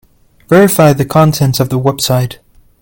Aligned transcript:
Verify 0.49 0.93
the 0.93 1.05
contents 1.05 1.59
of 1.59 1.69
the 1.69 1.77
website. 1.77 2.39